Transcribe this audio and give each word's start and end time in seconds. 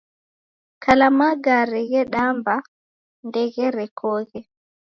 Kala 0.83 1.07
magare 1.17 1.79
ghedamba 1.91 2.55
ndegherekoghe. 3.27 4.39